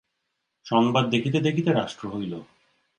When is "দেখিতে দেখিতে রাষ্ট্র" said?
1.09-2.05